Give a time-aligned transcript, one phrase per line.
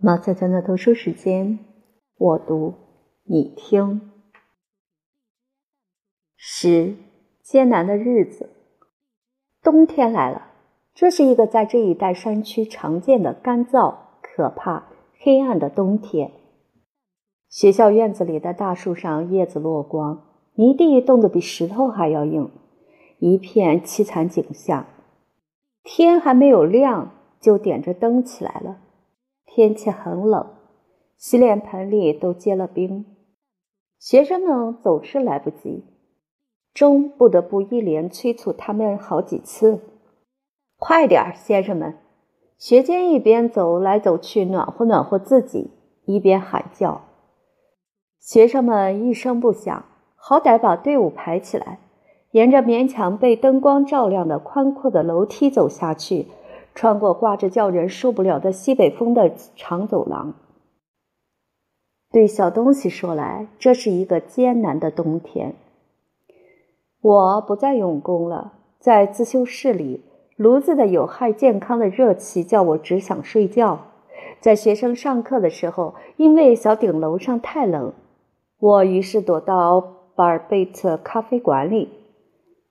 [0.00, 1.58] 毛菜菜的读书时间，
[2.18, 2.74] 我读
[3.24, 4.12] 你听。
[6.36, 6.94] 十
[7.42, 8.48] 艰难的日子，
[9.60, 10.52] 冬天来了。
[10.94, 14.86] 这是一个在这一带山区常见的干燥、可怕、
[15.18, 16.30] 黑暗的冬天。
[17.48, 20.22] 学校院子里的大树上叶子落光，
[20.54, 22.48] 泥地冻得比石头还要硬，
[23.18, 24.86] 一片凄惨景象。
[25.82, 28.78] 天还没有亮，就点着灯起来了。
[29.58, 30.50] 天气很冷，
[31.16, 33.04] 洗脸盆里都结了冰。
[33.98, 35.84] 学生们总是来不及，
[36.72, 39.80] 钟不得不一连催促他们好几次
[40.78, 41.98] ：“快点儿，先生们！”
[42.56, 45.72] 学监一边走来走去暖和暖和自己，
[46.04, 47.00] 一边喊叫。
[48.20, 51.80] 学生们一声不响，好歹把队伍排起来，
[52.30, 56.28] 沿着勉强被灯光照亮的宽阔的楼梯走下去。
[56.74, 60.34] 穿过挂着叫人受不了的西北风的长走廊，
[62.10, 65.54] 对小东西说来，这是一个艰难的冬天。
[67.00, 70.04] 我不再用功了，在自修室里，
[70.36, 73.86] 炉子的有害健康的热气叫我只想睡觉。
[74.40, 77.92] 在学生上课的时候，因为小顶楼上太冷，
[78.58, 79.80] 我于是躲到
[80.14, 81.88] 巴尔贝特咖啡馆里，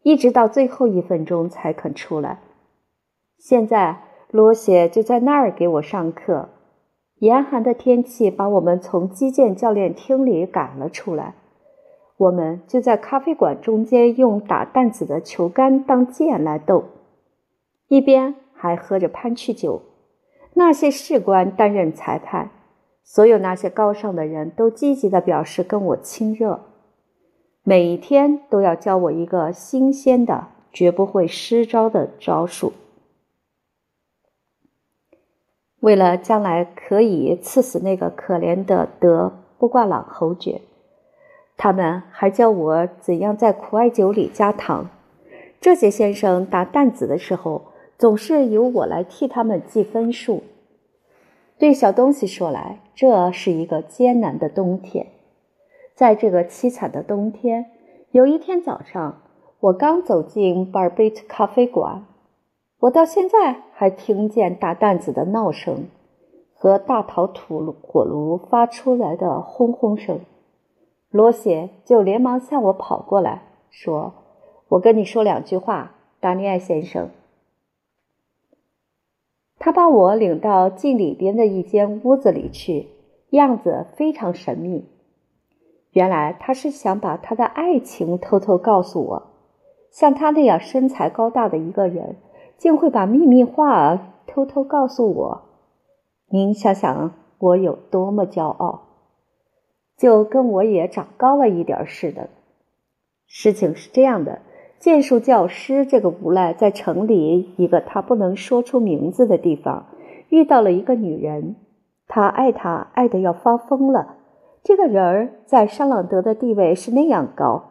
[0.03, 2.39] 一直到最后一分钟才肯出来。
[3.37, 6.49] 现在罗谢就在那儿给我上课。
[7.19, 11.33] 严寒的天气把我们从击剑教练厅里赶了出来，
[12.17, 16.83] 我们就在咖啡馆中间用打弹子的球杆当剑来斗，
[17.87, 19.81] 一边还喝着潘曲酒。
[20.53, 22.51] 那些士官担任裁判，
[23.03, 26.59] 所有那些高尚的人都积极地表示跟我亲热，
[27.63, 32.73] 每一天都要教我一个新鲜的、绝不会失招的招数。
[35.79, 40.61] 为了将来可以刺死那个可怜的德布挂朗侯爵，
[41.55, 44.89] 他们还教我怎样在苦艾酒里加糖。
[45.61, 50.43] 这些先生打弹子的时候，总是由我来替他们记分数。
[51.59, 55.07] 对小东西说来，这是一个艰难的冬天。
[55.93, 57.71] 在这个凄惨的冬天，
[58.11, 59.21] 有一天早上，
[59.59, 62.06] 我刚走进巴尔贝特咖啡馆。
[62.79, 65.87] 我到现在还听见大担子的闹声
[66.53, 70.19] 和大陶土火炉发出来的轰轰声。
[71.09, 74.13] 罗谢就连忙向我跑过来，说
[74.69, 77.09] ：“我跟你说两句话，达尼埃先生。”
[79.57, 82.89] 他把我领到进里边的一间屋子里去，
[83.31, 84.85] 样子非常神秘。
[85.91, 89.23] 原来他是想把他的爱情偷偷告诉我，
[89.89, 92.17] 像他那样身材高大的一个人。
[92.57, 95.41] 竟会把秘密话偷偷告诉我，
[96.29, 98.81] 您想想我有多么骄傲，
[99.95, 102.29] 就跟我也长高了一点似的。
[103.27, 104.39] 事情是这样的：
[104.79, 109.85] 剑术教师这个无赖在城里一个他不能说出名字的地方
[110.29, 111.55] 遇到了一个女人，
[112.07, 114.15] 他爱她爱得要发疯了。
[114.63, 117.63] 这个人儿在沙朗德的地位是那样高，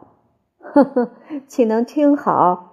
[0.59, 1.11] 呵 呵，
[1.47, 2.66] 请能听好。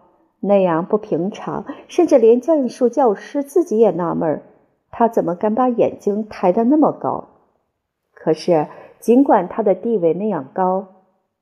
[0.47, 4.43] 那样不平常，甚至连剑术教师自己也纳闷儿，
[4.91, 7.28] 他怎么敢把眼睛抬得那么高？
[8.12, 8.69] 可是，
[9.00, 10.87] 尽管他的地位那样高，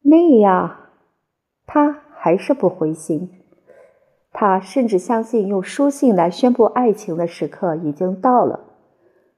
[0.03, 0.77] 那样，
[1.67, 3.31] 他还是不灰心。
[4.33, 8.61] 他甚至相信用书信来宣布爱情的时刻已经到了。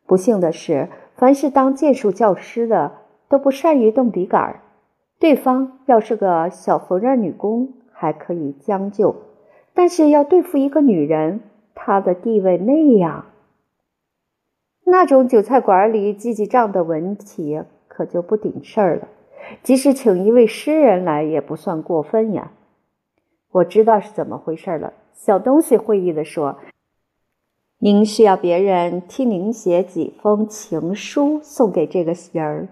[0.06, 2.92] 不幸的是，凡是当剑术教师的
[3.28, 4.60] 都不善于动笔杆儿，
[5.18, 9.16] 对方要是个小缝纫女工，还可以将就。
[9.74, 11.40] 但是要对付一个女人，
[11.74, 13.26] 她的地位那样，
[14.84, 19.08] 那种韭菜馆里记记账的文体可就不顶事儿了。
[19.62, 22.52] 即使请一位诗人来，也不算过分呀。
[23.50, 24.94] 我知道是怎么回事了。
[25.12, 26.58] 小东西会意地说
[27.78, 32.68] ：“您需要别人替您写几封情书送给这个人儿，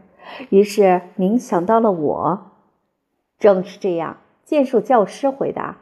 [0.50, 2.52] 于是您想到了我。”
[3.38, 5.78] 正是这样，剑术教师回答。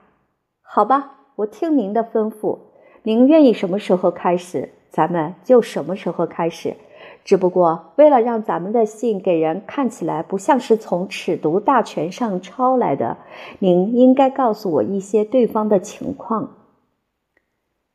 [0.72, 2.58] 好吧，我听您的吩咐。
[3.02, 6.76] 您愿意什么时候开始，咱们就什么时候开始。
[7.24, 13.16] 只不过为了让咱们的信给人看起来不像是从尺牍大全上抄来的，
[13.58, 16.50] 您应该告诉我一些对方的情况。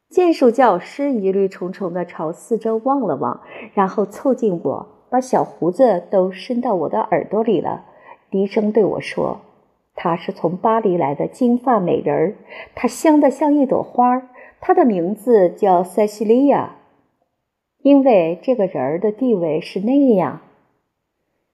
[0.09, 3.39] 剑术教师疑虑重重地朝四周望了望，
[3.73, 7.85] 然后凑近我，把小胡子都伸到我的耳朵里了，
[8.29, 9.39] 低声对我说。
[9.95, 12.35] 她是从巴黎来的金发美人儿，
[12.75, 14.27] 她香得像一朵花儿。
[14.61, 16.75] 她的名字叫塞西利亚。
[17.81, 20.41] 因为这个人儿的地位是那样，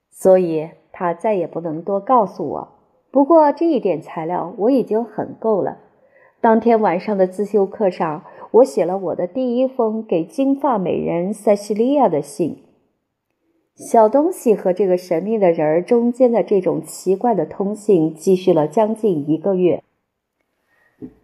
[0.10, 2.70] 所以他再也不能多告诉我。
[3.12, 5.80] 不过这一点材料我已经很够了。
[6.40, 12.64] 当天晚上的自修课上，我写了我的第一封给金发美人塞西利亚的信。
[13.90, 19.82] 小东西和这个神秘的人儿中间的这种奇怪的通信继续了将近一个月。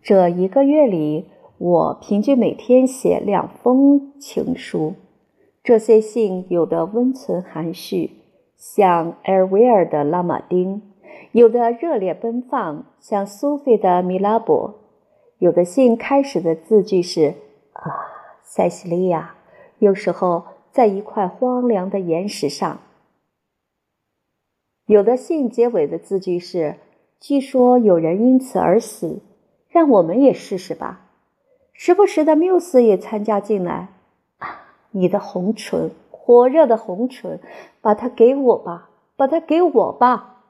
[0.02, 1.26] 这一个月里，
[1.60, 4.96] 我平均每天写两封情书，
[5.64, 8.10] 这些信有的温存含蓄，
[8.58, 10.82] 像埃尔维尔的拉马丁；
[11.34, 14.80] 有的热烈奔放，像苏菲的米拉伯；
[15.38, 17.36] 有的信开始的字句是
[17.74, 17.86] “啊，
[18.42, 19.36] 塞西利亚”，
[19.78, 22.78] 有时候在一块荒凉的岩石上；
[24.86, 26.76] 有的信结尾的字句是
[27.20, 29.22] “据说有人因此而死，
[29.70, 31.02] 让我们也试试吧”。
[31.74, 33.90] 时不时的缪斯也参加进来，
[34.40, 37.40] 啊，你的红唇，火热的红唇，
[37.82, 40.44] 把它给我吧，把它给我吧。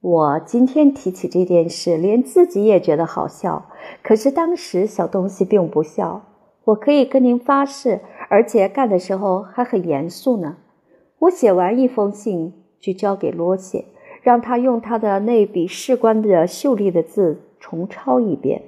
[0.00, 3.70] 我今天提起这件事，连自己也觉得好笑。
[4.02, 6.22] 可是当时小东西并不笑，
[6.64, 8.00] 我可以跟您发誓，
[8.34, 10.56] 而且干的时候还很严肃呢。
[11.20, 13.84] 我写完一封信，就交给罗谢，
[14.22, 18.62] 让他用他的那笔士官的秀丽的字重抄一遍。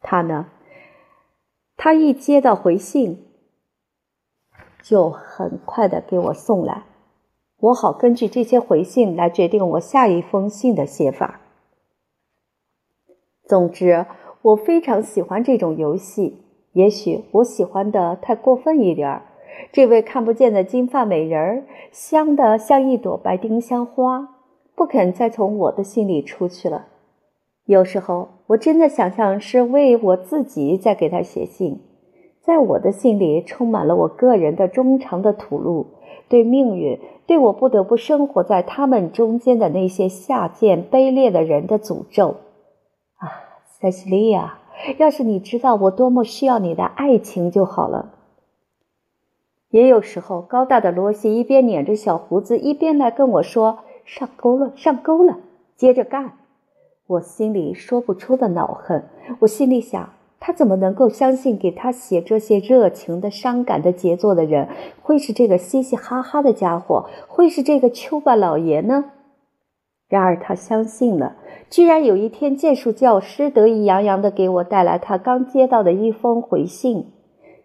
[0.00, 0.48] 他呢？
[1.76, 3.24] 他一接到回信，
[4.82, 6.82] 就很快的给我送来，
[7.60, 11.40] 我好根据这些回信来决定我下一封信的写法。
[13.44, 14.06] 总之，
[14.42, 16.42] 我非常喜欢这种游戏。
[16.76, 19.22] 也许我喜欢的太过分一点儿。
[19.72, 24.28] 这位看不见的金发美人儿，香的像一朵白丁香花，
[24.74, 26.88] 不肯再从我的心里出去了。
[27.64, 31.80] 有时候，我真的想象是为我自己在给他写信，
[32.42, 35.86] 在我的信里充满了我个人的衷肠的吐露，
[36.28, 42.36] 对命运，对我不得不生活在他们中间的那些下贱卑劣的人的诅咒。
[43.16, 43.32] 啊，
[43.64, 44.58] 塞西利亚，
[44.98, 48.12] 要是你知道我多么需要你的爱情就好了。
[49.70, 55.38] 也有时候，高大的罗西一边捻着小胡子，一边来跟我说：“上钩了，上钩了，
[55.76, 56.32] 接着干。”
[57.08, 59.04] 我心里说不出的恼恨。
[59.40, 64.68] 我心里想，他怎么能够相信给他写这些热情的、伤感的杰作的人
[65.02, 69.12] 会是这个嘻嘻哈哈的家伙，会是这个丘巴老爷呢？
[70.08, 71.36] 然而他相信了。
[71.68, 77.12] 居然有一天，剑术教师得意洋洋地给我带来他刚接到的一封回信。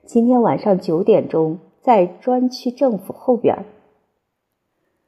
[0.05, 3.65] 今天晚上九点钟，在专区政府后边。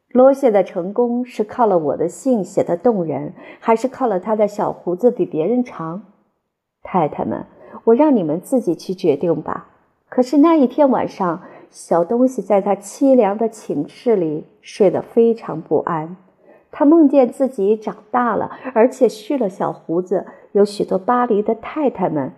[0.09, 6.03] 罗谢的成功是靠了我的信写的动人，还是靠了他的小胡子比别人长？
[6.83, 7.47] 太太们，
[7.85, 9.69] 我让你们自己去决定吧。
[10.07, 11.41] 可是那一天晚上，
[11.71, 16.15] 小东西在他凄凉的寝室里睡得非常不安。
[16.75, 22.33] 他梦见自己长大了，而且蓄了小胡子，有许多巴黎的太太们，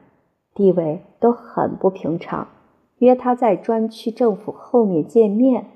[0.53, 2.49] 地位都很不平常，
[2.97, 5.67] 约他在专区政府后面见面。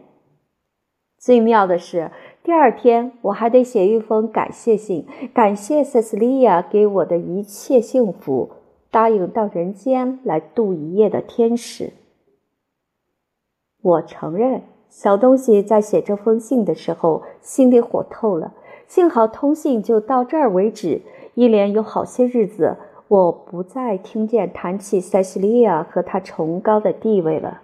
[1.17, 2.11] 最妙的是，
[2.43, 8.49] 第二天我还得写一封感谢信，感谢塞斯利亚给我的一切幸福，
[8.91, 11.93] 答应到人间来度一夜的天使。
[13.81, 18.53] 我承认，小东西在写这封信的时候心里火透了。
[18.89, 21.03] 幸好通信就到这儿为止，
[21.35, 22.75] 一连有好些日子，
[23.07, 27.61] 我不再听见谈起塞西利亚和她崇高的地位了。